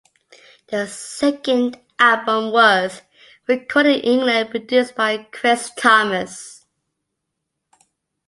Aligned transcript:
Their 0.69 0.87
second 0.87 1.79
album 1.99 2.51
was 2.51 3.03
recorded 3.47 3.97
in 4.03 4.13
England, 4.21 4.49
produced 4.49 4.95
by 4.95 5.27
Chris 5.31 5.69
Thomas. 5.77 6.65